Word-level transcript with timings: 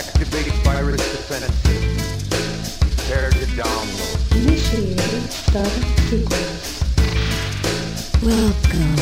Activate 0.00 0.50
virus 0.64 0.96
defense. 1.12 1.60
Prepare 2.80 3.30
to 3.32 3.44
download. 3.48 4.34
Initiating 4.34 4.96
startup 5.28 5.98
sequence. 6.08 6.80
Welcome. 8.22 8.96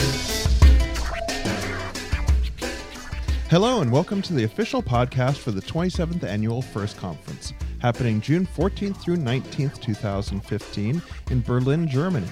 Hello, 3.49 3.81
and 3.81 3.93
welcome 3.93 4.21
to 4.23 4.33
the 4.33 4.43
official 4.43 4.83
podcast 4.83 5.37
for 5.37 5.53
the 5.53 5.63
27th 5.63 6.25
Annual 6.25 6.63
FIRST 6.63 6.97
Conference, 6.97 7.53
happening 7.79 8.21
June 8.21 8.45
14th 8.45 8.97
through 8.97 9.19
19th, 9.19 9.81
2015, 9.81 11.01
in 11.31 11.43
Berlin, 11.43 11.87
Germany. 11.87 12.27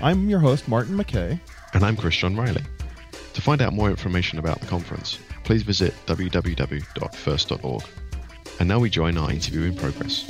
I'm 0.00 0.28
your 0.28 0.40
host, 0.40 0.66
Martin 0.66 0.96
McKay. 0.96 1.38
And 1.72 1.84
I'm 1.84 1.96
Christian 1.96 2.36
Riley. 2.36 2.64
To 3.34 3.40
find 3.40 3.62
out 3.62 3.74
more 3.74 3.90
information 3.90 4.40
about 4.40 4.58
the 4.58 4.66
conference, 4.66 5.20
please 5.44 5.62
visit 5.62 5.94
www.first.org. 6.06 7.84
And 8.58 8.68
now 8.68 8.78
we 8.78 8.90
join 8.90 9.16
our 9.16 9.30
interview 9.30 9.62
in 9.62 9.74
progress. 9.74 10.24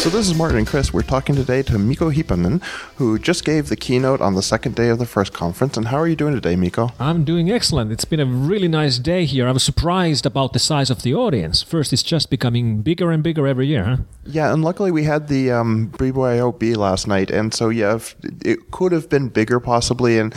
So, 0.00 0.08
this 0.08 0.30
is 0.30 0.34
Martin 0.34 0.56
and 0.56 0.66
Chris. 0.66 0.94
We're 0.94 1.02
talking 1.02 1.34
today 1.34 1.62
to 1.64 1.78
Mikko 1.78 2.10
Hyppönen, 2.10 2.62
who 2.96 3.18
just 3.18 3.44
gave 3.44 3.68
the 3.68 3.76
keynote 3.76 4.22
on 4.22 4.34
the 4.34 4.40
second 4.40 4.74
day 4.74 4.88
of 4.88 4.98
the 4.98 5.04
FIRST 5.04 5.34
Conference. 5.34 5.76
And 5.76 5.88
how 5.88 5.98
are 5.98 6.08
you 6.08 6.16
doing 6.16 6.32
today, 6.32 6.56
Mikko? 6.56 6.92
I'm 6.98 7.22
doing 7.22 7.50
excellent. 7.50 7.92
It's 7.92 8.06
been 8.06 8.18
a 8.18 8.24
really 8.24 8.66
nice 8.66 8.98
day 8.98 9.26
here. 9.26 9.46
I 9.46 9.52
was 9.52 9.62
surprised 9.62 10.24
about 10.24 10.54
the 10.54 10.58
size 10.58 10.88
of 10.88 11.02
the 11.02 11.14
audience. 11.14 11.62
First, 11.62 11.92
it's 11.92 12.02
just 12.02 12.30
becoming 12.30 12.80
bigger 12.80 13.10
and 13.10 13.22
bigger 13.22 13.46
every 13.46 13.66
year, 13.66 13.84
huh? 13.84 13.96
Yeah, 14.24 14.54
and 14.54 14.64
luckily 14.64 14.90
we 14.90 15.04
had 15.04 15.28
the 15.28 15.50
um, 15.50 15.92
BYOB 15.98 16.78
last 16.78 17.06
night, 17.06 17.30
and 17.30 17.52
so 17.52 17.68
yeah, 17.68 17.98
it 18.42 18.70
could 18.70 18.92
have 18.92 19.10
been 19.10 19.28
bigger 19.28 19.60
possibly, 19.60 20.18
and 20.18 20.34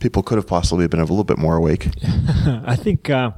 people 0.00 0.22
could 0.22 0.36
have 0.38 0.46
possibly 0.46 0.88
been 0.88 1.00
a 1.00 1.04
little 1.04 1.22
bit 1.22 1.36
more 1.36 1.56
awake. 1.56 1.88
I 2.64 2.76
think 2.76 3.10
uh, 3.10 3.32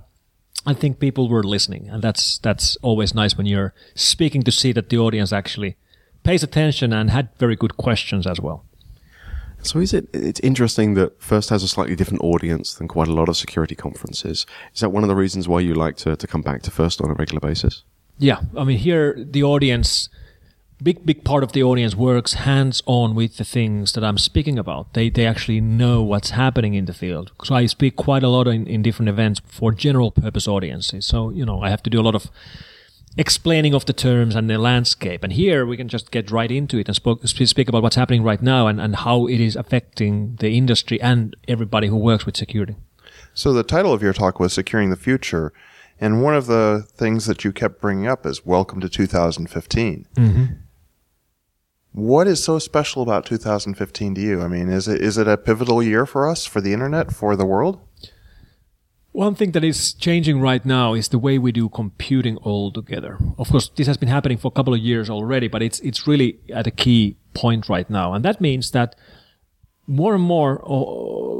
I 0.66 0.74
think 0.74 0.98
people 0.98 1.28
were 1.28 1.42
listening, 1.42 1.88
and 1.90 2.02
that's 2.02 2.38
that's 2.38 2.76
always 2.82 3.14
nice 3.14 3.36
when 3.36 3.46
you're 3.46 3.74
speaking 3.94 4.42
to 4.44 4.52
see 4.52 4.72
that 4.72 4.88
the 4.88 4.98
audience 4.98 5.32
actually 5.32 5.76
pays 6.22 6.42
attention 6.42 6.92
and 6.92 7.10
had 7.10 7.28
very 7.38 7.56
good 7.56 7.76
questions 7.76 8.26
as 8.26 8.40
well. 8.40 8.64
So 9.62 9.78
is 9.78 9.94
it? 9.94 10.08
It's 10.12 10.40
interesting 10.40 10.94
that 10.94 11.22
First 11.22 11.50
has 11.50 11.62
a 11.62 11.68
slightly 11.68 11.96
different 11.96 12.22
audience 12.22 12.74
than 12.74 12.88
quite 12.88 13.08
a 13.08 13.12
lot 13.14 13.28
of 13.28 13.36
security 13.36 13.74
conferences. 13.74 14.46
Is 14.74 14.80
that 14.80 14.90
one 14.90 15.04
of 15.04 15.08
the 15.08 15.16
reasons 15.16 15.48
why 15.48 15.60
you 15.60 15.74
like 15.74 15.96
to, 15.98 16.16
to 16.16 16.26
come 16.26 16.42
back 16.42 16.62
to 16.62 16.70
First 16.70 17.00
on 17.00 17.10
a 17.10 17.14
regular 17.14 17.40
basis? 17.40 17.82
Yeah, 18.18 18.40
I 18.56 18.64
mean 18.64 18.78
here 18.78 19.16
the 19.18 19.42
audience, 19.42 20.08
big 20.84 21.04
big 21.06 21.24
part 21.24 21.42
of 21.42 21.52
the 21.52 21.62
audience 21.62 21.94
works 21.96 22.34
hands 22.34 22.82
on 22.86 23.14
with 23.14 23.38
the 23.38 23.44
things 23.44 23.92
that 23.94 24.04
I'm 24.04 24.18
speaking 24.18 24.58
about. 24.58 24.92
They 24.92 25.08
they 25.10 25.26
actually 25.26 25.60
know 25.60 26.02
what's 26.02 26.30
happening 26.30 26.74
in 26.74 26.84
the 26.84 26.92
field. 26.92 27.32
So 27.42 27.54
I 27.54 27.66
speak 27.66 27.96
quite 27.96 28.22
a 28.22 28.28
lot 28.28 28.46
in, 28.46 28.66
in 28.66 28.82
different 28.82 29.08
events 29.08 29.40
for 29.46 29.72
general 29.72 30.10
purpose 30.10 30.46
audiences. 30.46 31.06
So 31.06 31.30
you 31.30 31.44
know 31.44 31.62
I 31.62 31.70
have 31.70 31.82
to 31.84 31.90
do 31.90 32.00
a 32.00 32.06
lot 32.08 32.14
of 32.14 32.30
explaining 33.16 33.74
of 33.74 33.86
the 33.86 33.92
terms 33.92 34.34
and 34.34 34.50
the 34.50 34.58
landscape. 34.58 35.22
And 35.24 35.32
here 35.32 35.64
we 35.64 35.76
can 35.76 35.88
just 35.88 36.10
get 36.10 36.30
right 36.30 36.50
into 36.50 36.78
it 36.78 36.88
and 36.88 36.96
spoke, 36.96 37.26
speak 37.26 37.68
about 37.68 37.82
what's 37.82 37.96
happening 37.96 38.24
right 38.24 38.42
now 38.42 38.66
and, 38.66 38.80
and 38.80 38.96
how 38.96 39.28
it 39.28 39.40
is 39.40 39.54
affecting 39.56 40.36
the 40.40 40.50
industry 40.50 41.00
and 41.00 41.36
everybody 41.46 41.86
who 41.86 41.96
works 41.96 42.26
with 42.26 42.36
security. 42.36 42.74
So 43.32 43.52
the 43.52 43.62
title 43.62 43.92
of 43.92 44.02
your 44.02 44.12
talk 44.12 44.40
was 44.40 44.52
Securing 44.52 44.90
the 44.90 44.96
Future, 44.96 45.52
and 46.00 46.22
one 46.22 46.34
of 46.34 46.46
the 46.46 46.86
things 46.96 47.26
that 47.26 47.44
you 47.44 47.52
kept 47.52 47.80
bringing 47.80 48.08
up 48.08 48.26
is 48.26 48.44
Welcome 48.44 48.80
to 48.80 48.88
2015. 48.88 50.06
What 51.94 52.26
is 52.26 52.42
so 52.42 52.58
special 52.58 53.02
about 53.02 53.24
2015 53.24 54.16
to 54.16 54.20
you? 54.20 54.42
I 54.42 54.48
mean, 54.48 54.68
is 54.68 54.88
it 54.88 55.00
is 55.00 55.16
it 55.16 55.28
a 55.28 55.36
pivotal 55.36 55.80
year 55.80 56.06
for 56.06 56.28
us, 56.28 56.44
for 56.44 56.60
the 56.60 56.72
internet, 56.72 57.12
for 57.12 57.36
the 57.36 57.46
world? 57.46 57.78
One 59.12 59.36
thing 59.36 59.52
that 59.52 59.62
is 59.62 59.92
changing 59.92 60.40
right 60.40 60.66
now 60.66 60.94
is 60.94 61.10
the 61.10 61.20
way 61.20 61.38
we 61.38 61.52
do 61.52 61.68
computing 61.68 62.36
altogether. 62.38 63.20
Of 63.38 63.48
course, 63.48 63.70
this 63.76 63.86
has 63.86 63.96
been 63.96 64.08
happening 64.08 64.38
for 64.38 64.48
a 64.48 64.50
couple 64.50 64.74
of 64.74 64.80
years 64.80 65.08
already, 65.08 65.46
but 65.46 65.62
it's 65.62 65.78
it's 65.80 66.04
really 66.04 66.40
at 66.52 66.66
a 66.66 66.72
key 66.72 67.16
point 67.32 67.68
right 67.68 67.88
now, 67.88 68.12
and 68.12 68.24
that 68.24 68.40
means 68.40 68.72
that 68.72 68.96
more 69.86 70.14
and 70.14 70.24
more, 70.24 70.60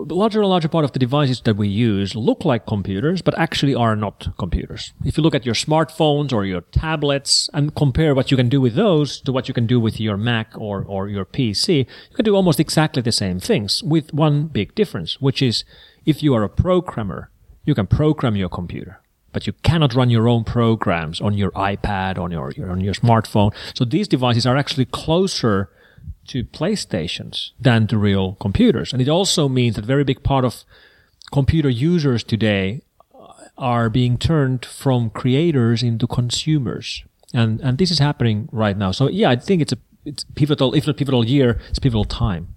larger 0.09 0.41
and 0.41 0.48
larger 0.48 0.69
part 0.69 0.84
of 0.84 0.92
the 0.92 0.98
devices 0.98 1.41
that 1.42 1.56
we 1.56 1.69
use 1.69 2.15
look 2.15 2.44
like 2.44 2.66
computers, 2.66 3.22
but 3.22 3.38
actually 3.38 3.75
are 3.75 3.97
not 3.97 4.28
computers. 4.38 4.92
If 5.04 5.16
you 5.16 5.22
look 5.22 5.34
at 5.34 5.47
your 5.47 5.54
smartphones 5.54 6.32
or 6.32 6.44
your 6.44 6.62
tablets 6.62 7.48
and 7.53 7.75
compare 7.75 8.15
what 8.15 8.31
you 8.31 8.37
can 8.37 8.48
do 8.48 8.60
with 8.60 8.75
those 8.75 9.20
to 9.22 9.32
what 9.32 9.48
you 9.48 9.54
can 9.54 9.66
do 9.66 9.81
with 9.81 10.00
your 10.00 10.16
Mac 10.16 10.53
or, 10.56 10.84
or 10.84 11.09
your 11.09 11.25
PC, 11.25 11.78
you 12.10 12.16
can 12.16 12.25
do 12.25 12.37
almost 12.37 12.60
exactly 12.60 13.03
the 13.03 13.12
same 13.12 13.41
things 13.41 13.82
with 13.82 14.12
one 14.12 14.47
big 14.47 14.75
difference, 14.75 15.20
which 15.20 15.41
is 15.42 15.65
if 16.04 16.22
you 16.22 16.34
are 16.34 16.42
a 16.42 16.48
programmer, 16.48 17.31
you 17.65 17.75
can 17.75 17.86
program 17.86 18.36
your 18.36 18.48
computer. 18.48 19.00
But 19.32 19.47
you 19.47 19.53
cannot 19.65 19.94
run 19.94 20.10
your 20.10 20.28
own 20.28 20.44
programs 20.44 21.21
on 21.21 21.34
your 21.34 21.50
iPad, 21.53 22.19
on 22.19 22.31
your, 22.31 22.53
your 22.53 22.71
on 22.71 22.81
your 22.81 22.94
smartphone. 22.94 23.53
So 23.75 23.84
these 23.84 24.06
devices 24.06 24.47
are 24.47 24.56
actually 24.56 24.84
closer 24.84 25.71
to 26.29 26.45
PlayStations 26.45 27.51
than 27.61 27.87
to 27.89 27.99
real 27.99 28.37
computers. 28.41 28.93
And 28.93 29.03
it 29.03 29.09
also 29.09 29.49
means 29.49 29.77
that 29.77 29.85
very 29.85 30.05
big 30.05 30.23
part 30.23 30.45
of 30.45 30.65
computer 31.33 31.69
users 31.69 32.23
today 32.25 32.83
are 33.57 33.89
being 33.89 34.19
turned 34.19 34.65
from 34.65 35.11
creators 35.11 35.83
into 35.83 36.07
consumers. 36.07 37.05
And, 37.33 37.61
and 37.61 37.79
this 37.79 37.91
is 37.91 37.99
happening 37.99 38.49
right 38.53 38.77
now. 38.77 38.93
So 38.93 39.09
yeah, 39.09 39.31
I 39.31 39.37
think 39.37 39.63
it's 39.63 39.73
a, 39.73 39.79
it's 40.05 40.25
pivotal, 40.34 40.75
if 40.75 40.87
not 40.87 40.97
pivotal 40.97 41.25
year, 41.25 41.61
it's 41.71 41.79
pivotal 41.79 42.05
time. 42.05 42.55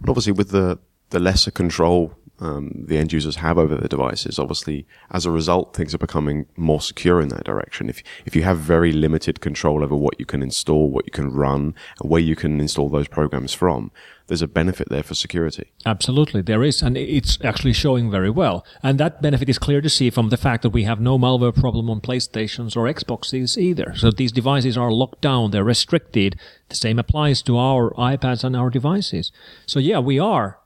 But 0.00 0.10
obviously, 0.10 0.32
with 0.32 0.50
the 0.50 0.78
the 1.10 1.20
lesser 1.20 1.50
control 1.50 2.12
um, 2.40 2.72
the 2.74 2.98
end 2.98 3.12
users 3.12 3.36
have 3.36 3.58
over 3.58 3.76
their 3.76 3.88
devices, 3.88 4.38
obviously, 4.38 4.86
as 5.10 5.24
a 5.24 5.30
result, 5.30 5.74
things 5.74 5.94
are 5.94 5.98
becoming 5.98 6.46
more 6.56 6.80
secure 6.80 7.20
in 7.20 7.28
that 7.28 7.44
direction. 7.44 7.88
If 7.88 8.02
if 8.26 8.34
you 8.34 8.42
have 8.42 8.58
very 8.58 8.92
limited 8.92 9.40
control 9.40 9.84
over 9.84 9.94
what 9.94 10.18
you 10.18 10.26
can 10.26 10.42
install, 10.42 10.90
what 10.90 11.06
you 11.06 11.12
can 11.12 11.32
run, 11.32 11.74
and 12.00 12.10
where 12.10 12.20
you 12.20 12.34
can 12.34 12.60
install 12.60 12.88
those 12.88 13.06
programs 13.06 13.54
from, 13.54 13.92
there's 14.26 14.42
a 14.42 14.48
benefit 14.48 14.88
there 14.88 15.04
for 15.04 15.14
security. 15.14 15.70
Absolutely, 15.86 16.42
there 16.42 16.64
is, 16.64 16.82
and 16.82 16.96
it's 16.96 17.38
actually 17.44 17.72
showing 17.72 18.10
very 18.10 18.30
well. 18.30 18.66
And 18.82 18.98
that 18.98 19.22
benefit 19.22 19.48
is 19.48 19.58
clear 19.58 19.80
to 19.80 19.90
see 19.90 20.10
from 20.10 20.30
the 20.30 20.36
fact 20.36 20.62
that 20.62 20.70
we 20.70 20.84
have 20.84 21.00
no 21.00 21.18
malware 21.18 21.54
problem 21.54 21.88
on 21.88 22.00
PlayStations 22.00 22.76
or 22.76 22.92
Xboxes 22.92 23.56
either. 23.56 23.94
So 23.94 24.10
these 24.10 24.32
devices 24.32 24.76
are 24.76 24.90
locked 24.90 25.20
down, 25.20 25.52
they're 25.52 25.62
restricted. 25.62 26.36
The 26.68 26.74
same 26.74 26.98
applies 26.98 27.42
to 27.42 27.56
our 27.58 27.90
iPads 27.92 28.42
and 28.42 28.56
our 28.56 28.70
devices. 28.70 29.30
So 29.66 29.78
yeah, 29.78 30.00
we 30.00 30.18
are 30.18 30.58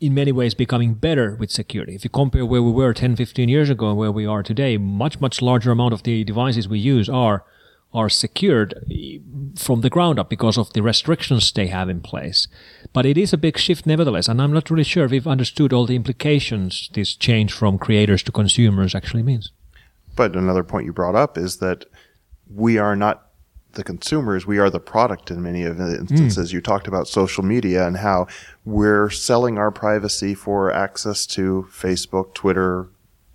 in 0.00 0.14
many 0.14 0.32
ways 0.32 0.54
becoming 0.54 0.94
better 0.94 1.34
with 1.36 1.50
security. 1.50 1.94
If 1.94 2.04
you 2.04 2.10
compare 2.10 2.44
where 2.44 2.62
we 2.62 2.72
were 2.72 2.92
10, 2.92 3.16
15 3.16 3.48
years 3.48 3.70
ago 3.70 3.88
and 3.88 3.98
where 3.98 4.12
we 4.12 4.26
are 4.26 4.42
today, 4.42 4.76
much, 4.76 5.20
much 5.20 5.40
larger 5.40 5.70
amount 5.70 5.94
of 5.94 6.02
the 6.02 6.24
devices 6.24 6.68
we 6.68 6.78
use 6.78 7.08
are 7.08 7.44
are 7.94 8.10
secured 8.10 8.74
eh, 8.90 9.18
from 9.56 9.80
the 9.80 9.88
ground 9.88 10.18
up 10.18 10.28
because 10.28 10.58
of 10.58 10.72
the 10.74 10.82
restrictions 10.82 11.50
they 11.50 11.68
have 11.68 11.88
in 11.88 12.00
place. 12.00 12.46
But 12.92 13.06
it 13.06 13.16
is 13.16 13.32
a 13.32 13.38
big 13.38 13.56
shift 13.56 13.86
nevertheless, 13.86 14.28
and 14.28 14.42
I'm 14.42 14.52
not 14.52 14.70
really 14.70 14.84
sure 14.84 15.06
if 15.06 15.10
we've 15.10 15.26
understood 15.26 15.72
all 15.72 15.86
the 15.86 15.96
implications 15.96 16.90
this 16.92 17.14
change 17.14 17.52
from 17.52 17.78
creators 17.78 18.22
to 18.24 18.32
consumers 18.32 18.94
actually 18.94 19.22
means. 19.22 19.52
But 20.16 20.36
another 20.36 20.64
point 20.64 20.84
you 20.84 20.92
brought 20.92 21.14
up 21.14 21.38
is 21.38 21.58
that 21.58 21.86
we 22.46 22.76
are 22.76 22.96
not 22.96 23.27
the 23.72 23.84
consumers, 23.84 24.46
we 24.46 24.58
are 24.58 24.70
the 24.70 24.80
product 24.80 25.30
in 25.30 25.42
many 25.42 25.62
of 25.62 25.76
the 25.78 25.98
instances. 25.98 26.52
You 26.52 26.60
talked 26.60 26.88
about 26.88 27.06
social 27.08 27.44
media 27.44 27.86
and 27.86 27.98
how 27.98 28.26
we're 28.64 29.10
selling 29.10 29.58
our 29.58 29.70
privacy 29.70 30.34
for 30.34 30.72
access 30.72 31.26
to 31.26 31.66
Facebook, 31.70 32.34
Twitter, 32.34 32.88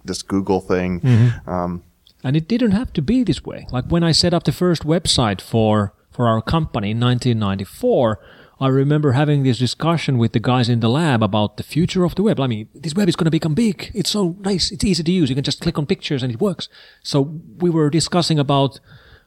this 0.04 0.22
Google 0.24 0.60
thing. 0.60 1.02
Um, 1.48 1.84
And 2.24 2.36
it 2.36 2.48
didn't 2.48 2.72
have 2.72 2.92
to 2.94 3.02
be 3.02 3.24
this 3.24 3.44
way. 3.46 3.68
Like 3.72 3.86
when 3.88 4.04
I 4.04 4.12
set 4.14 4.34
up 4.34 4.44
the 4.44 4.52
first 4.52 4.84
website 4.86 5.42
for, 5.42 5.94
for 6.12 6.28
our 6.28 6.42
company 6.42 6.92
in 6.92 7.00
1994, 7.00 8.20
I 8.60 8.68
remember 8.68 9.12
having 9.12 9.44
this 9.44 9.58
discussion 9.58 10.18
with 10.18 10.32
the 10.32 10.40
guys 10.40 10.70
in 10.70 10.80
the 10.80 10.88
lab 10.90 11.22
about 11.22 11.58
the 11.58 11.64
future 11.64 12.04
of 12.06 12.16
the 12.16 12.24
web. 12.24 12.40
I 12.40 12.48
mean, 12.48 12.70
this 12.74 12.96
web 12.96 13.10
is 13.10 13.16
going 13.18 13.26
to 13.26 13.32
become 13.32 13.54
big. 13.56 13.92
It's 13.94 14.10
so 14.12 14.36
nice. 14.40 14.72
It's 14.72 14.84
easy 14.86 15.04
to 15.04 15.12
use. 15.12 15.30
You 15.30 15.36
can 15.36 15.44
just 15.44 15.60
click 15.60 15.78
on 15.78 15.86
pictures 15.86 16.24
and 16.24 16.32
it 16.34 16.40
works. 16.40 16.70
So 17.04 17.22
we 17.60 17.70
were 17.70 17.90
discussing 17.90 18.40
about 18.40 18.80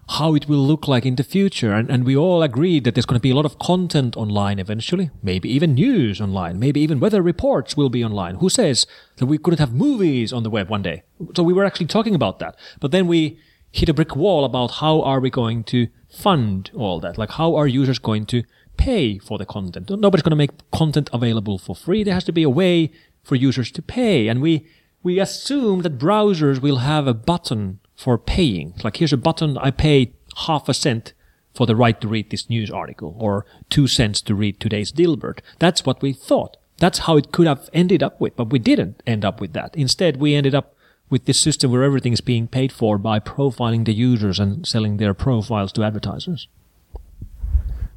how 0.08 0.35
it 0.35 0.49
will 0.49 0.64
look 0.64 0.87
like 0.87 1.05
in 1.05 1.17
the 1.17 1.25
future. 1.25 1.73
And, 1.73 1.91
and 1.91 2.05
we 2.05 2.17
all 2.17 2.43
agreed 2.43 2.85
that 2.85 2.94
there's 2.94 3.06
going 3.06 3.19
to 3.19 3.23
be 3.23 3.31
a 3.31 3.35
lot 3.35 3.44
of 3.44 3.58
content 3.58 4.17
online 4.17 4.58
eventually, 4.58 5.11
maybe 5.23 5.49
even 5.53 5.75
news 5.75 6.20
online, 6.20 6.58
maybe 6.58 6.81
even 6.81 7.00
weather 7.00 7.23
reports 7.23 7.76
will 7.76 7.91
be 7.91 8.05
online. 8.05 8.37
Who 8.37 8.49
says 8.49 8.87
that 9.17 9.26
we 9.26 9.38
couldn't 9.38 9.58
have 9.58 9.75
movies 9.75 10.32
on 10.32 10.44
the 10.44 10.50
web 10.50 10.69
one 10.69 10.82
day? 10.82 11.03
So 11.35 11.43
we 11.43 11.53
were 11.53 11.64
actually 11.64 11.87
talking 11.87 12.14
about 12.14 12.38
that. 12.38 12.56
But 12.79 12.93
then 12.93 13.08
we 13.08 13.41
hit 13.73 13.88
a 13.88 13.94
brick 13.94 14.14
wall 14.14 14.44
about 14.44 14.73
how 14.73 15.03
are 15.03 15.20
we 15.20 15.29
going 15.29 15.64
to 15.64 15.88
fund 16.09 16.70
all 16.75 17.00
that? 17.00 17.19
Like 17.19 17.32
how 17.32 17.56
are 17.56 17.67
users 17.67 17.99
going 17.99 18.26
to 18.26 18.44
pay 18.76 19.19
for 19.19 19.38
the 19.38 19.47
content? 19.47 19.91
Nobody's 19.91 20.23
going 20.23 20.31
to 20.31 20.37
make 20.37 20.70
content 20.70 21.11
available 21.12 21.59
for 21.59 21.75
free. 21.75 22.05
There 22.05 22.14
has 22.14 22.25
to 22.25 22.32
be 22.32 22.44
a 22.44 22.50
way 22.50 22.93
for 23.25 23.35
users 23.35 23.73
to 23.73 23.82
pay. 23.82 24.29
And 24.29 24.41
we, 24.41 24.69
we 25.02 25.19
assume 25.19 25.82
that 25.82 25.99
browsers 25.99 26.61
will 26.61 26.79
have 26.79 27.09
a 27.09 27.14
button 27.14 27.81
for 27.96 28.19
paying. 28.19 28.75
Like 28.84 28.98
here's 28.98 29.12
a 29.12 29.16
button, 29.16 29.56
I 29.58 29.70
pay 29.70 30.12
half 30.46 30.69
a 30.69 30.75
cent 30.75 31.12
for 31.54 31.66
the 31.66 31.76
right 31.76 31.98
to 32.00 32.08
read 32.08 32.31
this 32.31 32.50
news 32.50 32.70
article 32.70 33.16
or 33.19 33.46
two 33.70 33.87
cents 33.87 34.20
to 34.22 34.34
read 34.34 34.60
today's 34.60 34.93
Dilbert. 34.93 35.38
That's 35.58 35.87
what 35.87 36.02
we 36.02 36.12
thought. 36.12 36.56
That's 36.78 37.00
how 37.00 37.16
it 37.16 37.32
could 37.32 37.46
have 37.46 37.70
ended 37.72 38.02
up 38.02 38.20
with, 38.20 38.37
but 38.37 38.50
we 38.50 38.58
didn't 38.58 39.02
end 39.06 39.25
up 39.25 39.40
with 39.40 39.54
that. 39.54 39.75
Instead, 39.75 40.19
we 40.19 40.34
ended 40.34 40.54
up 40.54 40.75
with 41.08 41.25
this 41.25 41.40
system 41.40 41.70
where 41.70 41.84
everything 41.84 42.12
is 42.12 42.20
being 42.20 42.48
paid 42.48 42.72
for 42.72 42.98
by 42.98 43.19
profiling 43.19 43.87
the 43.87 43.94
users 43.94 44.38
and 44.38 44.66
selling 44.66 44.99
their 44.99 45.14
profiles 45.14 45.72
to 45.72 45.82
advertisers. 45.82 46.49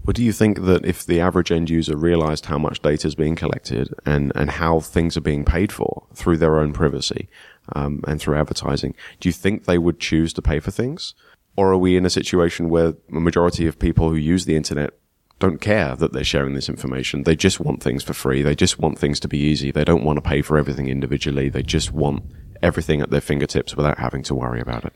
Well, 0.10 0.14
do 0.14 0.24
you 0.24 0.34
think 0.34 0.64
that 0.64 0.86
if 0.86 1.06
the 1.06 1.20
average 1.20 1.52
end 1.52 1.70
user 1.70 1.96
realized 1.96 2.48
how 2.48 2.58
much 2.58 2.82
data 2.82 3.08
is 3.08 3.14
being 3.14 3.36
collected 3.36 3.94
and, 4.08 4.32
and 4.34 4.50
how 4.50 4.80
things 4.80 5.16
are 5.16 5.22
being 5.22 5.46
paid 5.46 5.72
for 5.72 6.08
through 6.16 6.38
their 6.38 6.58
own 6.58 6.74
privacy 6.74 7.30
um, 7.76 8.02
and 8.08 8.20
through 8.20 8.36
advertising, 8.36 8.96
do 9.20 9.30
you 9.30 9.34
think 9.34 9.66
they 9.66 9.78
would 9.78 10.00
choose 10.00 10.34
to 10.34 10.42
pay 10.42 10.60
for 10.60 10.72
things? 10.72 11.14
Or 11.56 11.72
are 11.72 11.78
we 11.78 11.96
in 11.96 12.08
a 12.08 12.10
situation 12.10 12.70
where 12.70 12.96
a 13.16 13.20
majority 13.20 13.68
of 13.68 13.78
people 13.78 14.10
who 14.10 14.16
use 14.16 14.46
the 14.46 14.56
internet 14.56 14.96
don't 15.38 15.62
care 15.62 15.96
that 15.98 16.12
they're 16.12 16.24
sharing 16.24 16.56
this 16.56 16.70
information? 16.70 17.22
They 17.22 17.36
just 17.36 17.60
want 17.60 17.84
things 17.84 18.02
for 18.02 18.14
free. 18.14 18.42
They 18.42 18.56
just 18.56 18.80
want 18.80 18.98
things 18.98 19.20
to 19.20 19.28
be 19.28 19.38
easy. 19.38 19.70
They 19.70 19.86
don't 19.86 20.04
want 20.04 20.18
to 20.18 20.28
pay 20.28 20.42
for 20.42 20.58
everything 20.58 20.88
individually. 20.88 21.50
They 21.50 21.62
just 21.62 21.92
want 21.92 22.24
everything 22.64 23.02
at 23.02 23.12
their 23.12 23.22
fingertips 23.22 23.76
without 23.76 24.00
having 24.00 24.24
to 24.24 24.34
worry 24.34 24.60
about 24.60 24.86
it. 24.86 24.94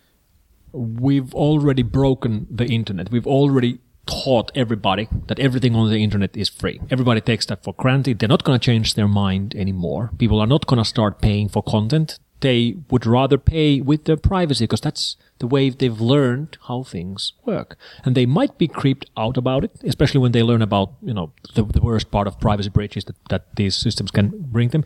We've 0.71 1.35
already 1.35 1.83
broken 1.83 2.47
the 2.49 2.65
internet. 2.65 3.11
We've 3.11 3.27
already 3.27 3.77
taught 4.05 4.51
everybody 4.53 5.07
that 5.27 5.39
everything 5.39 5.75
on 5.75 5.89
the 5.89 6.03
internet 6.03 6.35
is 6.35 6.49
free. 6.49 6.79
Everybody 6.89 7.21
takes 7.21 7.45
that 7.45 7.63
for 7.63 7.73
granted. 7.73 8.19
They're 8.19 8.29
not 8.29 8.43
going 8.43 8.59
to 8.59 8.65
change 8.65 8.95
their 8.95 9.07
mind 9.07 9.55
anymore. 9.55 10.11
People 10.17 10.39
are 10.39 10.47
not 10.47 10.67
going 10.67 10.81
to 10.81 10.89
start 10.89 11.21
paying 11.21 11.47
for 11.47 11.63
content. 11.63 12.19
They 12.41 12.75
would 12.89 13.05
rather 13.05 13.37
pay 13.37 13.79
with 13.79 14.03
their 14.03 14.17
privacy 14.17 14.65
because 14.65 14.81
that's 14.81 15.15
the 15.39 15.47
way 15.47 15.69
they've 15.69 16.01
learned 16.01 16.57
how 16.67 16.83
things 16.83 17.31
work. 17.45 17.77
And 18.03 18.15
they 18.15 18.25
might 18.25 18.57
be 18.57 18.67
creeped 18.67 19.09
out 19.15 19.37
about 19.37 19.63
it, 19.63 19.71
especially 19.83 20.19
when 20.19 20.33
they 20.33 20.43
learn 20.43 20.61
about, 20.61 20.93
you 21.01 21.13
know, 21.13 21.31
the, 21.55 21.63
the 21.63 21.81
worst 21.81 22.11
part 22.11 22.27
of 22.27 22.41
privacy 22.41 22.69
breaches 22.69 23.05
that, 23.05 23.15
that 23.29 23.55
these 23.55 23.77
systems 23.77 24.11
can 24.11 24.33
bring 24.51 24.69
them. 24.69 24.83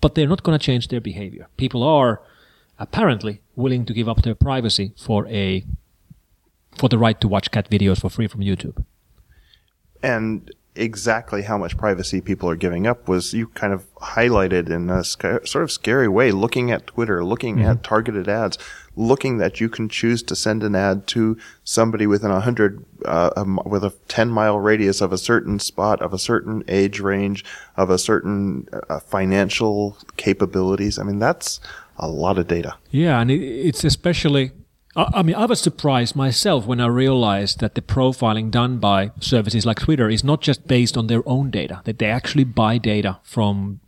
But 0.00 0.14
they're 0.14 0.28
not 0.28 0.44
going 0.44 0.56
to 0.56 0.64
change 0.64 0.86
their 0.88 1.00
behavior. 1.00 1.48
People 1.56 1.82
are 1.82 2.22
apparently 2.78 3.40
willing 3.56 3.84
to 3.86 3.92
give 3.92 4.08
up 4.08 4.22
their 4.22 4.36
privacy 4.36 4.92
for 4.96 5.26
a 5.28 5.64
for 6.78 6.88
the 6.88 6.98
right 6.98 7.20
to 7.20 7.28
watch 7.28 7.50
cat 7.50 7.68
videos 7.70 8.00
for 8.00 8.10
free 8.10 8.26
from 8.28 8.40
YouTube. 8.40 8.84
and 10.02 10.50
exactly 10.76 11.42
how 11.42 11.58
much 11.58 11.76
privacy 11.76 12.20
people 12.20 12.48
are 12.48 12.54
giving 12.56 12.86
up 12.86 13.08
was 13.08 13.34
you 13.34 13.48
kind 13.48 13.72
of 13.72 13.92
highlighted 13.96 14.70
in 14.70 14.88
a 14.88 15.02
sc- 15.02 15.44
sort 15.44 15.64
of 15.64 15.70
scary 15.70 16.06
way 16.06 16.30
looking 16.30 16.70
at 16.70 16.86
twitter 16.86 17.24
looking 17.24 17.60
at 17.60 17.82
targeted 17.82 18.28
ads 18.28 18.56
looking 18.94 19.38
that 19.38 19.60
you 19.60 19.68
can 19.68 19.88
choose 19.88 20.22
to 20.22 20.36
send 20.36 20.62
an 20.62 20.76
ad 20.76 21.08
to 21.08 21.36
somebody 21.64 22.06
within 22.06 22.30
a 22.30 22.40
hundred 22.40 22.84
uh, 23.04 23.44
with 23.66 23.82
a 23.82 23.92
10 24.06 24.30
mile 24.30 24.60
radius 24.60 25.00
of 25.00 25.12
a 25.12 25.18
certain 25.18 25.58
spot 25.58 26.00
of 26.00 26.14
a 26.14 26.18
certain 26.18 26.62
age 26.68 27.00
range 27.00 27.44
of 27.76 27.90
a 27.90 27.98
certain 27.98 28.68
uh, 28.88 29.00
financial 29.00 29.98
capabilities 30.16 31.00
i 31.00 31.02
mean 31.02 31.18
that's 31.18 31.58
a 31.98 32.08
lot 32.08 32.38
of 32.38 32.46
data 32.46 32.76
Yeah, 32.92 33.20
and 33.20 33.28
it, 33.30 33.40
it's 33.42 33.82
especially. 33.84 34.52
I 34.96 35.22
mean, 35.22 35.36
I 35.36 35.44
was 35.44 35.60
surprised 35.60 36.16
myself 36.16 36.66
when 36.66 36.80
I 36.80 36.86
realized 36.86 37.60
that 37.60 37.76
the 37.76 37.80
profiling 37.80 38.50
done 38.50 38.78
by 38.78 39.12
services 39.20 39.64
like 39.64 39.80
Twitter 39.80 40.08
is 40.08 40.24
not 40.24 40.40
just 40.40 40.66
based 40.66 40.96
on 40.96 41.06
their 41.06 41.22
own 41.28 41.50
data; 41.50 41.80
that 41.84 42.00
they 42.00 42.06
actually 42.06 42.42
buy 42.42 42.76
data 42.76 43.20
from 43.22 43.80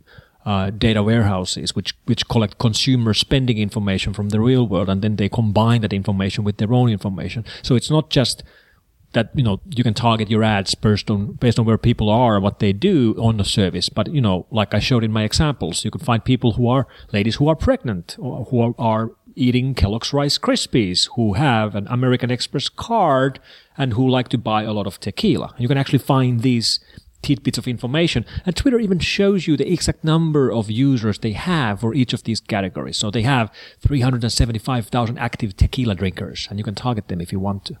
uh, 0.45 0.69
data 0.69 1.03
warehouses, 1.03 1.75
which 1.75 1.93
which 2.05 2.27
collect 2.29 2.57
consumer 2.57 3.13
spending 3.13 3.57
information 3.57 4.13
from 4.13 4.29
the 4.29 4.39
real 4.39 4.65
world, 4.65 4.87
and 4.87 5.01
then 5.01 5.17
they 5.17 5.27
combine 5.27 5.81
that 5.81 5.91
information 5.91 6.45
with 6.45 6.57
their 6.57 6.73
own 6.73 6.89
information. 6.89 7.43
So 7.63 7.75
it's 7.75 7.89
not 7.89 8.09
just 8.09 8.43
that 9.13 9.29
you 9.33 9.43
know 9.43 9.61
you 9.69 9.83
can 9.83 9.93
target 9.93 10.29
your 10.29 10.43
ads 10.43 10.75
based 10.75 11.09
on 11.09 11.33
based 11.33 11.57
on 11.57 11.65
where 11.65 11.77
people 11.77 12.09
are 12.09 12.35
and 12.35 12.43
what 12.43 12.59
they 12.59 12.73
do 12.73 13.15
on 13.17 13.37
the 13.37 13.45
service 13.45 13.89
but 13.89 14.11
you 14.11 14.21
know 14.21 14.45
like 14.51 14.73
i 14.73 14.79
showed 14.79 15.03
in 15.03 15.11
my 15.11 15.23
examples 15.23 15.85
you 15.85 15.91
could 15.91 16.01
find 16.01 16.25
people 16.25 16.53
who 16.53 16.67
are 16.67 16.87
ladies 17.11 17.35
who 17.35 17.47
are 17.47 17.55
pregnant 17.55 18.15
or 18.19 18.45
who 18.45 18.59
are, 18.59 18.73
are 18.77 19.11
eating 19.35 19.73
kellogg's 19.73 20.13
rice 20.13 20.37
krispies 20.37 21.09
who 21.15 21.33
have 21.33 21.75
an 21.75 21.87
american 21.89 22.31
express 22.31 22.69
card 22.69 23.39
and 23.77 23.93
who 23.93 24.07
like 24.07 24.29
to 24.29 24.37
buy 24.37 24.63
a 24.63 24.73
lot 24.73 24.87
of 24.87 24.99
tequila 24.99 25.53
you 25.57 25.67
can 25.67 25.77
actually 25.77 25.99
find 25.99 26.41
these 26.41 26.79
tidbits 27.21 27.57
of 27.57 27.67
information 27.67 28.25
and 28.45 28.55
twitter 28.55 28.79
even 28.79 28.99
shows 28.99 29.47
you 29.47 29.55
the 29.55 29.71
exact 29.71 30.03
number 30.03 30.51
of 30.51 30.69
users 30.69 31.19
they 31.19 31.31
have 31.31 31.79
for 31.79 31.93
each 31.93 32.13
of 32.13 32.23
these 32.23 32.41
categories 32.41 32.97
so 32.97 33.09
they 33.09 33.21
have 33.21 33.49
375000 33.79 35.17
active 35.17 35.55
tequila 35.55 35.95
drinkers 35.95 36.47
and 36.49 36.59
you 36.59 36.63
can 36.65 36.75
target 36.75 37.07
them 37.07 37.21
if 37.21 37.31
you 37.31 37.39
want 37.39 37.63
to 37.65 37.77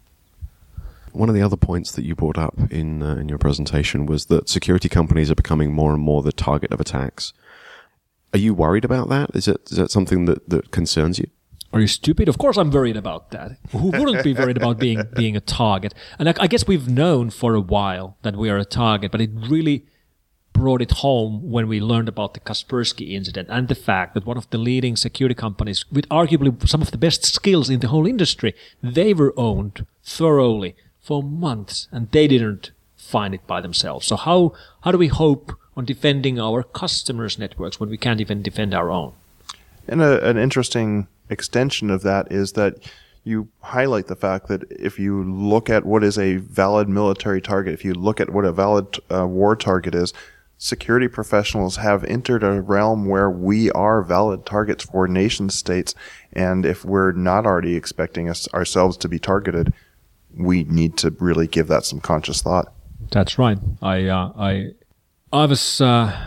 One 1.11 1.29
of 1.29 1.35
the 1.35 1.43
other 1.43 1.57
points 1.57 1.91
that 1.91 2.05
you 2.05 2.15
brought 2.15 2.39
up 2.39 2.55
in 2.71 3.03
uh, 3.03 3.15
in 3.21 3.29
your 3.29 3.37
presentation 3.37 4.07
was 4.07 4.25
that 4.25 4.49
security 4.49 4.89
companies 4.89 5.29
are 5.29 5.35
becoming 5.35 5.71
more 5.71 5.93
and 5.93 6.01
more 6.01 6.23
the 6.23 6.31
target 6.31 6.71
of 6.73 6.79
attacks. 6.81 7.33
Are 8.33 8.39
you 8.39 8.55
worried 8.55 8.83
about 8.83 9.09
that? 9.09 9.29
Is 9.35 9.47
it 9.47 9.61
is 9.69 9.77
that 9.77 9.91
something 9.91 10.25
that, 10.25 10.49
that 10.49 10.71
concerns 10.71 11.19
you? 11.19 11.29
Are 11.73 11.81
you 11.81 11.87
stupid? 11.87 12.29
Of 12.29 12.37
course, 12.37 12.55
I'm 12.55 12.69
worried 12.69 12.95
about 12.95 13.31
that. 13.31 13.57
Who 13.71 13.87
wouldn't 13.87 14.23
be 14.23 14.33
worried 14.33 14.57
about 14.57 14.77
being 14.77 15.01
being 15.15 15.35
a 15.35 15.41
target? 15.41 15.95
And 16.19 16.29
I, 16.29 16.35
I 16.39 16.47
guess 16.47 16.67
we've 16.67 16.87
known 16.87 17.31
for 17.31 17.55
a 17.55 17.59
while 17.59 18.15
that 18.21 18.35
we 18.35 18.51
are 18.51 18.57
a 18.57 18.65
target, 18.65 19.11
but 19.11 19.21
it 19.21 19.31
really 19.33 19.85
brought 20.53 20.83
it 20.83 20.91
home 20.91 21.49
when 21.49 21.67
we 21.67 21.81
learned 21.81 22.07
about 22.07 22.35
the 22.35 22.39
Kaspersky 22.39 23.13
incident 23.13 23.49
and 23.51 23.67
the 23.67 23.75
fact 23.75 24.13
that 24.13 24.23
one 24.23 24.37
of 24.37 24.47
the 24.51 24.59
leading 24.59 24.95
security 24.95 25.33
companies, 25.33 25.83
with 25.91 26.07
arguably 26.09 26.67
some 26.69 26.83
of 26.83 26.91
the 26.91 26.97
best 26.97 27.25
skills 27.25 27.71
in 27.71 27.79
the 27.79 27.87
whole 27.87 28.05
industry, 28.05 28.53
they 28.83 29.11
were 29.15 29.33
owned 29.35 29.87
thoroughly 30.03 30.75
for 31.01 31.23
months, 31.23 31.87
and 31.91 32.11
they 32.11 32.27
didn't 32.27 32.71
find 32.95 33.33
it 33.33 33.45
by 33.47 33.59
themselves. 33.61 34.05
So 34.05 34.15
how 34.15 34.53
how 34.81 34.91
do 34.91 34.99
we 34.99 35.07
hope 35.07 35.51
on 35.75 35.85
defending 35.85 36.39
our 36.39 36.61
customers' 36.61 37.39
networks 37.39 37.79
when 37.79 37.89
we 37.89 37.97
can't 37.97 38.21
even 38.21 38.43
defend 38.43 38.75
our 38.75 38.91
own? 38.91 39.13
And 39.87 40.01
a, 40.01 40.23
an 40.29 40.37
interesting 40.37 41.07
extension 41.29 41.89
of 41.89 42.03
that 42.03 42.31
is 42.31 42.53
that 42.53 42.77
you 43.23 43.47
highlight 43.61 44.07
the 44.07 44.15
fact 44.15 44.47
that 44.49 44.63
if 44.69 44.99
you 44.99 45.23
look 45.23 45.69
at 45.69 45.85
what 45.85 46.03
is 46.03 46.17
a 46.17 46.37
valid 46.37 46.89
military 46.89 47.41
target, 47.41 47.73
if 47.73 47.85
you 47.85 47.93
look 47.93 48.19
at 48.19 48.29
what 48.29 48.45
a 48.45 48.51
valid 48.51 48.97
uh, 49.09 49.25
war 49.25 49.55
target 49.55 49.95
is, 49.95 50.13
security 50.57 51.07
professionals 51.07 51.77
have 51.77 52.03
entered 52.05 52.43
a 52.43 52.61
realm 52.61 53.05
where 53.05 53.29
we 53.29 53.71
are 53.71 54.01
valid 54.01 54.45
targets 54.45 54.83
for 54.85 55.07
nation 55.07 55.49
states. 55.49 55.95
And 56.33 56.65
if 56.65 56.83
we're 56.83 57.11
not 57.13 57.45
already 57.45 57.75
expecting 57.75 58.29
us 58.29 58.47
ourselves 58.53 58.97
to 58.97 59.07
be 59.07 59.19
targeted, 59.19 59.73
we 60.35 60.63
need 60.63 60.97
to 60.97 61.11
really 61.19 61.47
give 61.47 61.67
that 61.67 61.85
some 61.85 61.99
conscious 61.99 62.41
thought. 62.41 62.73
That's 63.11 63.37
right. 63.37 63.57
I 63.81 64.05
uh, 64.05 64.31
I 64.37 64.69
I 65.31 65.45
was 65.45 65.81
uh, 65.81 66.17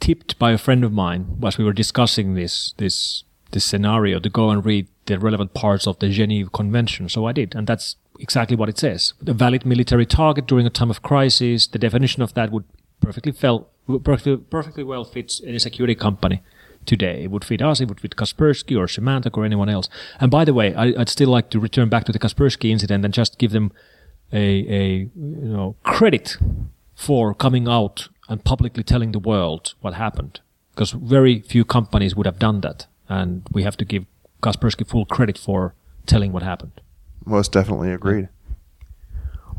tipped 0.00 0.38
by 0.38 0.52
a 0.52 0.58
friend 0.58 0.84
of 0.84 0.92
mine 0.92 1.38
as 1.44 1.58
we 1.58 1.64
were 1.64 1.72
discussing 1.72 2.34
this 2.34 2.74
this 2.76 3.24
this 3.52 3.64
scenario 3.64 4.18
to 4.18 4.28
go 4.28 4.50
and 4.50 4.64
read 4.64 4.88
the 5.06 5.18
relevant 5.18 5.54
parts 5.54 5.86
of 5.86 5.98
the 5.98 6.08
Geneva 6.08 6.50
Convention. 6.50 7.08
So 7.08 7.26
I 7.26 7.32
did, 7.32 7.54
and 7.54 7.66
that's 7.66 7.96
exactly 8.18 8.56
what 8.56 8.68
it 8.68 8.78
says. 8.78 9.14
A 9.26 9.32
valid 9.32 9.64
military 9.64 10.06
target 10.06 10.46
during 10.46 10.66
a 10.66 10.70
time 10.70 10.90
of 10.90 11.02
crisis. 11.02 11.66
The 11.66 11.78
definition 11.78 12.22
of 12.22 12.34
that 12.34 12.50
would 12.50 12.64
perfectly 13.00 13.32
fell 13.32 13.68
perfectly, 14.04 14.36
perfectly 14.36 14.84
well 14.84 15.04
fits 15.04 15.40
any 15.46 15.58
security 15.58 15.94
company 15.94 16.42
today. 16.86 17.24
It 17.24 17.30
would 17.30 17.44
fit 17.44 17.62
us. 17.62 17.80
It 17.80 17.88
would 17.88 18.00
fit 18.00 18.16
Kaspersky 18.16 18.76
or 18.76 18.86
Symantec 18.86 19.36
or 19.36 19.44
anyone 19.44 19.68
else. 19.68 19.88
And 20.20 20.30
by 20.30 20.44
the 20.44 20.54
way, 20.54 20.74
I, 20.74 20.94
I'd 20.98 21.08
still 21.08 21.28
like 21.28 21.50
to 21.50 21.60
return 21.60 21.88
back 21.88 22.04
to 22.04 22.12
the 22.12 22.18
Kaspersky 22.18 22.70
incident 22.70 23.04
and 23.04 23.14
just 23.14 23.38
give 23.38 23.52
them 23.52 23.72
a, 24.32 24.38
a 24.38 24.84
you 24.94 25.10
know 25.14 25.76
credit 25.82 26.36
for 26.94 27.34
coming 27.34 27.68
out 27.68 28.08
and 28.28 28.44
publicly 28.44 28.82
telling 28.82 29.12
the 29.12 29.18
world 29.18 29.74
what 29.80 29.94
happened 29.94 30.40
because 30.74 30.92
very 30.92 31.40
few 31.40 31.64
companies 31.64 32.16
would 32.16 32.26
have 32.26 32.38
done 32.38 32.60
that 32.62 32.86
and 33.12 33.42
we 33.52 33.62
have 33.62 33.76
to 33.76 33.84
give 33.84 34.04
Kaspersky 34.42 34.86
full 34.86 35.06
credit 35.06 35.38
for 35.38 35.74
telling 36.06 36.32
what 36.32 36.42
happened 36.42 36.80
Most 37.24 37.52
definitely 37.52 37.92
agreed. 37.92 38.28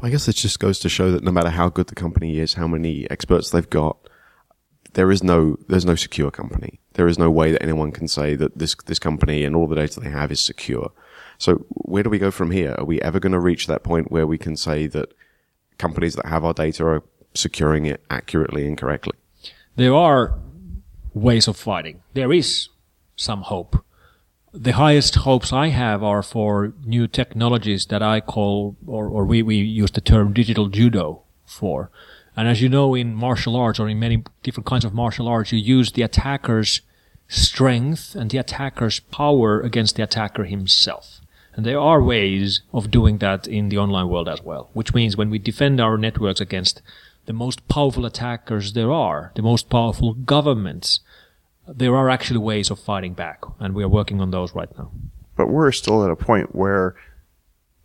I 0.01 0.09
guess 0.09 0.25
this 0.25 0.35
just 0.35 0.59
goes 0.59 0.79
to 0.79 0.89
show 0.89 1.11
that 1.11 1.23
no 1.23 1.31
matter 1.31 1.49
how 1.49 1.69
good 1.69 1.87
the 1.87 1.95
company 1.95 2.39
is, 2.39 2.55
how 2.55 2.67
many 2.67 3.09
experts 3.09 3.51
they've 3.51 3.69
got, 3.69 3.95
there 4.93 5.09
is 5.11 5.23
no 5.23 5.57
there's 5.69 5.85
no 5.85 5.95
secure 5.95 6.29
company. 6.29 6.81
There 6.97 7.07
is 7.07 7.17
no 7.17 7.31
way 7.31 7.51
that 7.53 7.63
anyone 7.63 7.91
can 7.93 8.07
say 8.07 8.35
that 8.35 8.57
this 8.57 8.75
this 8.85 8.99
company 8.99 9.45
and 9.45 9.55
all 9.55 9.67
the 9.67 9.77
data 9.77 10.01
they 10.01 10.09
have 10.09 10.31
is 10.31 10.41
secure. 10.41 10.91
So 11.37 11.65
where 11.69 12.03
do 12.03 12.09
we 12.09 12.19
go 12.19 12.31
from 12.31 12.51
here? 12.51 12.75
Are 12.77 12.85
we 12.85 13.01
ever 13.01 13.19
going 13.19 13.31
to 13.31 13.39
reach 13.39 13.67
that 13.67 13.83
point 13.83 14.11
where 14.11 14.27
we 14.27 14.37
can 14.37 14.57
say 14.57 14.87
that 14.87 15.13
companies 15.77 16.15
that 16.15 16.25
have 16.25 16.43
our 16.43 16.53
data 16.53 16.85
are 16.85 17.03
securing 17.33 17.85
it 17.85 18.03
accurately 18.09 18.67
and 18.67 18.77
correctly? 18.77 19.17
there 19.75 19.95
are 19.95 20.37
ways 21.13 21.47
of 21.47 21.57
fighting 21.57 22.01
there 22.13 22.31
is 22.31 22.69
some 23.15 23.41
hope 23.41 23.83
the 24.53 24.73
highest 24.73 25.15
hopes 25.15 25.51
I 25.51 25.69
have 25.69 26.03
are 26.03 26.21
for 26.21 26.73
new 26.85 27.07
technologies 27.07 27.87
that 27.87 28.03
I 28.03 28.21
call, 28.21 28.77
or, 28.85 29.07
or 29.07 29.25
we, 29.25 29.41
we 29.41 29.55
use 29.55 29.91
the 29.91 30.01
term 30.01 30.31
digital 30.31 30.67
judo 30.67 31.23
for. 31.45 31.89
And 32.37 32.47
as 32.47 32.61
you 32.61 32.69
know, 32.69 32.93
in 32.93 33.15
martial 33.15 33.55
arts 33.55 33.79
or 33.79 33.89
in 33.89 33.99
many 33.99 34.23
different 34.43 34.67
kinds 34.67 34.85
of 34.85 34.93
martial 34.93 35.27
arts, 35.27 35.51
you 35.51 35.59
use 35.59 35.91
the 35.91 36.03
attacker's 36.03 36.81
strength 37.27 38.15
and 38.15 38.29
the 38.29 38.37
attacker's 38.37 38.99
power 38.99 39.59
against 39.59 39.95
the 39.95 40.03
attacker 40.03 40.43
himself. 40.43 41.19
And 41.55 41.65
there 41.65 41.79
are 41.79 42.01
ways 42.01 42.61
of 42.73 42.91
doing 42.91 43.19
that 43.19 43.47
in 43.47 43.69
the 43.69 43.77
online 43.77 44.09
world 44.09 44.29
as 44.29 44.41
well, 44.41 44.69
which 44.73 44.93
means 44.93 45.17
when 45.17 45.29
we 45.29 45.39
defend 45.39 45.79
our 45.79 45.97
networks 45.97 46.41
against 46.41 46.81
the 47.25 47.33
most 47.33 47.67
powerful 47.67 48.05
attackers 48.05 48.73
there 48.73 48.91
are, 48.91 49.31
the 49.35 49.41
most 49.41 49.69
powerful 49.69 50.13
governments, 50.13 50.99
there 51.67 51.95
are 51.95 52.09
actually 52.09 52.39
ways 52.39 52.69
of 52.69 52.79
fighting 52.79 53.13
back, 53.13 53.41
and 53.59 53.73
we 53.73 53.83
are 53.83 53.89
working 53.89 54.21
on 54.21 54.31
those 54.31 54.53
right 54.53 54.69
now. 54.77 54.91
But 55.35 55.47
we're 55.47 55.71
still 55.71 56.03
at 56.03 56.11
a 56.11 56.15
point 56.15 56.55
where 56.55 56.95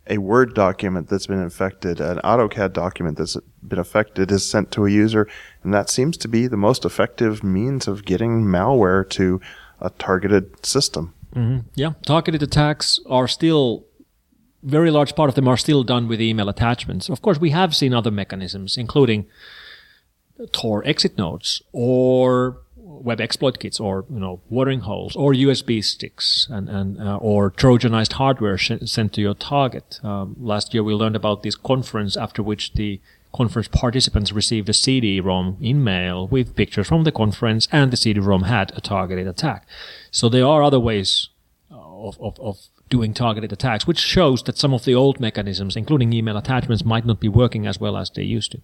a 0.07 0.17
Word 0.17 0.55
document 0.55 1.09
that's 1.09 1.27
been 1.27 1.41
infected, 1.41 2.01
an 2.01 2.17
AutoCAD 2.23 2.73
document 2.73 3.17
that's 3.17 3.37
been 3.65 3.79
affected 3.79 4.31
is 4.31 4.45
sent 4.45 4.71
to 4.71 4.85
a 4.85 4.89
user, 4.89 5.27
and 5.63 5.73
that 5.73 5.89
seems 5.89 6.17
to 6.17 6.27
be 6.27 6.47
the 6.47 6.57
most 6.57 6.83
effective 6.83 7.43
means 7.43 7.87
of 7.87 8.05
getting 8.05 8.43
malware 8.43 9.07
to 9.11 9.39
a 9.79 9.89
targeted 9.91 10.65
system. 10.65 11.13
Mm-hmm. 11.35 11.67
Yeah, 11.75 11.93
targeted 12.05 12.41
attacks 12.41 12.99
are 13.05 13.27
still 13.27 13.85
very 14.63 14.91
large 14.91 15.15
part 15.15 15.29
of 15.29 15.35
them 15.35 15.47
are 15.47 15.57
still 15.57 15.83
done 15.83 16.07
with 16.07 16.21
email 16.21 16.49
attachments. 16.49 17.07
Of 17.07 17.21
course, 17.21 17.39
we 17.39 17.51
have 17.51 17.75
seen 17.75 17.93
other 17.93 18.11
mechanisms, 18.11 18.77
including 18.77 19.25
Tor 20.51 20.85
exit 20.85 21.17
nodes 21.17 21.61
or 21.71 22.61
web 22.89 23.21
exploit 23.21 23.59
kits 23.59 23.79
or 23.79 24.05
you 24.09 24.19
know 24.19 24.41
watering 24.49 24.81
holes 24.81 25.15
or 25.15 25.33
USB 25.33 25.83
sticks 25.83 26.47
and 26.49 26.67
and 26.67 26.99
uh, 26.99 27.17
or 27.17 27.51
Trojanized 27.51 28.13
hardware 28.13 28.57
sh- 28.57 28.71
sent 28.85 29.13
to 29.13 29.21
your 29.21 29.35
target. 29.35 29.99
Um, 30.03 30.35
last 30.39 30.73
year 30.73 30.83
we 30.83 30.93
learned 30.93 31.15
about 31.15 31.43
this 31.43 31.55
conference 31.55 32.17
after 32.17 32.41
which 32.41 32.73
the 32.73 32.99
conference 33.31 33.67
participants 33.67 34.31
received 34.31 34.69
a 34.69 34.73
CD-ROM 34.73 35.57
in 35.61 35.83
mail 35.83 36.27
with 36.27 36.55
pictures 36.55 36.87
from 36.87 37.03
the 37.03 37.11
conference 37.11 37.67
and 37.71 37.91
the 37.91 37.97
CD-ROM 37.97 38.43
had 38.43 38.75
a 38.75 38.81
targeted 38.81 39.27
attack. 39.27 39.67
So 40.09 40.29
there 40.29 40.47
are 40.47 40.63
other 40.63 40.79
ways 40.79 41.29
of, 41.69 42.19
of, 42.19 42.39
of 42.39 42.57
doing 42.89 43.13
targeted 43.13 43.53
attacks, 43.53 43.85
which 43.85 43.99
shows 43.99 44.41
that 44.43 44.57
some 44.57 44.73
of 44.73 44.83
the 44.85 44.95
old 44.95 45.19
mechanisms, 45.19 45.75
including 45.75 46.11
email 46.11 46.37
attachments, 46.37 46.83
might 46.83 47.05
not 47.05 47.19
be 47.19 47.27
working 47.27 47.67
as 47.67 47.79
well 47.79 47.95
as 47.95 48.09
they 48.09 48.23
used 48.23 48.51
to. 48.53 48.61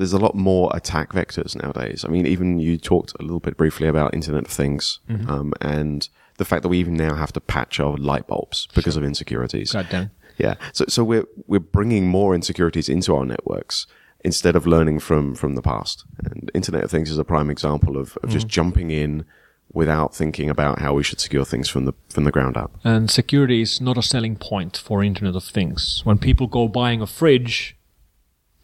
There's 0.00 0.14
a 0.14 0.18
lot 0.18 0.34
more 0.34 0.70
attack 0.72 1.12
vectors 1.12 1.54
nowadays. 1.62 2.06
I 2.06 2.08
mean, 2.08 2.26
even 2.26 2.58
you 2.58 2.78
talked 2.78 3.12
a 3.20 3.22
little 3.22 3.38
bit 3.38 3.58
briefly 3.58 3.86
about 3.86 4.14
Internet 4.14 4.46
of 4.46 4.50
Things 4.50 4.98
um, 5.28 5.52
and 5.60 6.08
the 6.38 6.46
fact 6.46 6.62
that 6.62 6.70
we 6.70 6.78
even 6.78 6.94
now 6.94 7.14
have 7.14 7.34
to 7.34 7.40
patch 7.40 7.78
our 7.78 7.98
light 7.98 8.26
bulbs 8.26 8.66
because 8.74 8.96
of 8.96 9.04
insecurities. 9.04 9.72
God 9.72 9.88
damn. 9.90 10.10
Yeah. 10.38 10.54
So, 10.72 10.86
so 10.88 11.04
we're, 11.04 11.26
we're 11.46 11.60
bringing 11.60 12.08
more 12.08 12.34
insecurities 12.34 12.88
into 12.88 13.14
our 13.14 13.26
networks 13.26 13.86
instead 14.24 14.56
of 14.56 14.66
learning 14.66 15.00
from, 15.00 15.34
from 15.34 15.54
the 15.54 15.60
past. 15.60 16.06
And 16.24 16.50
Internet 16.54 16.84
of 16.84 16.90
Things 16.90 17.10
is 17.10 17.18
a 17.18 17.24
prime 17.24 17.50
example 17.50 17.98
of, 17.98 18.16
of 18.22 18.30
just 18.30 18.48
jumping 18.48 18.90
in 18.90 19.26
without 19.72 20.14
thinking 20.14 20.48
about 20.48 20.78
how 20.78 20.94
we 20.94 21.02
should 21.02 21.20
secure 21.20 21.44
things 21.44 21.68
from 21.68 21.84
the, 21.84 21.92
from 22.08 22.24
the 22.24 22.32
ground 22.32 22.56
up. 22.56 22.72
And 22.82 23.10
security 23.10 23.60
is 23.60 23.80
not 23.80 23.98
a 23.98 24.02
selling 24.02 24.36
point 24.36 24.78
for 24.78 25.04
Internet 25.04 25.36
of 25.36 25.44
Things. 25.44 26.00
When 26.04 26.16
people 26.16 26.46
go 26.46 26.68
buying 26.68 27.02
a 27.02 27.06
fridge, 27.06 27.76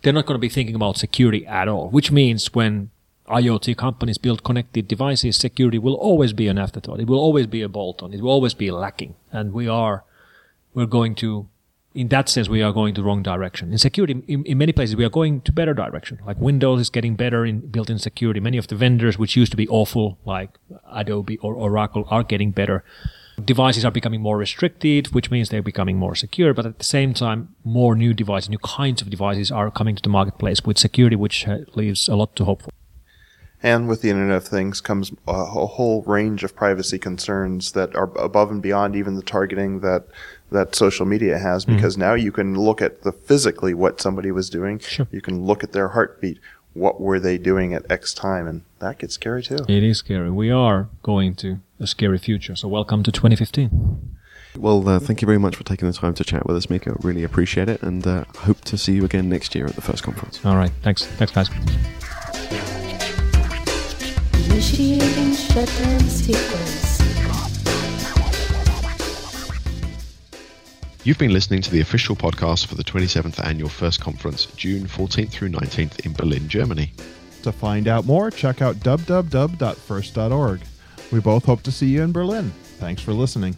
they're 0.07 0.13
not 0.13 0.25
going 0.25 0.37
to 0.37 0.39
be 0.39 0.49
thinking 0.49 0.77
about 0.77 0.97
security 0.97 1.45
at 1.47 1.67
all, 1.67 1.89
which 1.91 2.13
means 2.13 2.55
when 2.55 2.91
IoT 3.27 3.77
companies 3.77 4.19
build 4.19 4.45
connected 4.45 4.87
devices, 4.87 5.37
security 5.37 5.81
will 5.81 5.95
always 5.95 6.33
be 6.33 6.47
an 6.47 6.59
afterthought. 6.59 7.01
It 7.01 7.09
will 7.09 7.19
always 7.19 7.49
be 7.49 7.61
a 7.61 7.69
bolt 7.69 8.05
on. 8.05 8.15
It 8.15 8.21
will 8.21 8.31
always 8.31 8.55
be 8.55 8.71
lacking. 8.71 9.17
And 9.33 9.53
we 9.53 9.67
are, 9.67 10.05
we're 10.75 10.87
going 10.87 11.17
to, 11.17 11.49
in 11.93 12.07
that 12.09 12.29
sense, 12.29 12.49
we 12.49 12.63
are 12.63 12.73
going 12.73 12.95
the 12.95 13.03
wrong 13.03 13.25
direction. 13.25 13.73
In 13.73 13.79
security, 13.79 14.23
in, 14.29 14.45
in 14.45 14.59
many 14.59 14.73
places, 14.73 14.95
we 14.95 15.05
are 15.05 15.11
going 15.11 15.41
to 15.41 15.51
better 15.51 15.75
direction. 15.75 16.21
Like 16.25 16.39
Windows 16.39 16.83
is 16.83 16.89
getting 16.89 17.17
better 17.17 17.45
in 17.45 17.59
built-in 17.59 17.99
security. 17.99 18.39
Many 18.39 18.59
of 18.59 18.69
the 18.69 18.77
vendors, 18.77 19.19
which 19.19 19.35
used 19.35 19.51
to 19.51 19.57
be 19.57 19.67
awful, 19.67 20.19
like 20.25 20.51
Adobe 20.89 21.37
or 21.39 21.55
Oracle, 21.55 22.07
are 22.13 22.23
getting 22.23 22.53
better. 22.53 22.85
Devices 23.45 23.85
are 23.85 23.91
becoming 23.91 24.23
more 24.23 24.39
restricted, 24.39 25.09
which 25.09 25.31
means 25.31 25.51
they're 25.51 25.63
becoming 25.63 25.99
more 25.99 26.15
secure. 26.15 26.55
But 26.55 26.67
at 26.67 26.79
the 26.79 26.85
same 26.85 27.13
time, 27.13 27.55
more 27.65 27.95
new 27.95 28.15
devices, 28.15 28.49
new 28.49 28.59
kinds 28.59 29.03
of 29.03 29.11
devices 29.11 29.51
are 29.51 29.71
coming 29.71 29.95
to 29.95 30.03
the 30.03 30.09
marketplace 30.09 30.63
with 30.65 30.79
security, 30.79 31.17
which 31.17 31.47
uh, 31.47 31.59
leaves 31.75 32.09
a 32.09 32.17
lot 32.17 32.35
to 32.37 32.45
hope 32.45 32.63
for. 32.63 32.71
And 33.63 33.89
with 33.89 34.03
the 34.03 34.11
Internet 34.11 34.37
of 34.37 34.45
Things 34.49 34.81
comes 34.81 35.13
a, 35.27 35.45
whole 35.45 36.03
range 36.03 36.45
of 36.45 36.55
privacy 36.55 36.99
concerns 36.99 37.73
that 37.73 37.97
are 37.97 38.17
above 38.19 38.51
and 38.51 38.63
beyond 38.63 38.95
even 38.95 39.17
the 39.17 39.23
targeting 39.23 39.81
that 39.81 40.07
that 40.51 40.75
social 40.77 41.07
media 41.07 41.39
has. 41.39 41.65
Because 41.65 41.97
now 41.97 42.15
you 42.15 42.31
can 42.31 42.55
look 42.55 42.81
at 42.81 43.03
the 43.03 43.13
physically 43.13 43.75
what 43.75 44.01
somebody 44.01 44.31
was 44.31 44.49
doing. 44.49 44.79
Sure. 44.79 45.09
You 45.11 45.21
can 45.21 45.45
look 45.45 45.65
at 45.65 45.73
their 45.73 45.89
heartbeat. 45.89 46.39
What 46.77 47.01
were 47.01 47.19
they 47.19 47.39
doing 47.39 47.73
at 47.73 47.91
X 47.91 48.13
time? 48.13 48.47
And 48.47 48.63
that 48.81 48.99
gets 48.99 49.15
scary 49.15 49.43
too. 49.43 49.65
It 49.67 49.83
is 49.83 49.99
scary. 49.99 50.31
We 50.31 50.51
are 50.51 50.91
going 51.03 51.35
to 51.37 51.61
a 51.81 51.87
scary 51.87 52.19
future. 52.19 52.55
So 52.55 52.69
welcome 52.69 53.03
to 53.03 53.11
2015. 53.11 54.17
Well, 54.59 54.87
uh, 54.87 54.99
thank 54.99 55.23
you 55.23 55.27
very 55.27 55.39
much 55.39 55.57
for 55.57 55.65
taking 55.65 55.89
the 55.89 55.95
time 55.95 56.13
to 56.15 56.25
chat 56.25 56.47
with 56.47 56.57
us, 56.57 56.69
Mikko. 56.69 56.99
Really 57.03 57.25
appreciate 57.25 57.69
it, 57.69 57.83
and 57.83 58.07
uh, 58.07 58.25
hope 58.39 58.61
to 58.63 58.77
see 58.79 58.93
you 58.93 59.05
again 59.05 59.29
next 59.29 59.55
year 59.55 59.67
at 59.67 59.75
the 59.75 59.83
first 59.83 60.03
conference. 60.03 60.45
All 60.45 60.57
right. 60.57 60.73
Thanks. 60.83 61.05
Thanks, 61.05 61.33
guys. 61.33 61.49
Initiating 64.51 65.35
shutdown 65.35 66.01
sequence. 66.01 66.86
You've 71.07 71.19
been 71.19 71.33
listening 71.33 71.63
to 71.63 71.71
the 71.71 71.81
official 71.81 72.17
podcast 72.17 72.67
for 72.67 72.75
the 72.75 72.83
27th 72.83 73.39
Annual 73.47 73.69
First 73.69 74.01
Conference, 74.01 74.47
June 74.57 74.89
14th 74.89 75.31
through 75.31 75.51
19th 75.51 76.05
in 76.05 76.13
Berlin, 76.13 76.49
Germany. 76.49 76.93
To 77.45 77.53
find 77.53 77.87
out 77.87 78.07
more, 78.07 78.29
check 78.29 78.61
out 78.61 78.75
www.first.org. 78.81 80.61
We 81.13 81.21
both 81.21 81.45
hope 81.45 81.63
to 81.63 81.71
see 81.71 81.87
you 81.87 82.03
in 82.03 82.11
Berlin. 82.11 82.51
Thanks 82.81 83.03
for 83.03 83.13
listening. 83.13 83.55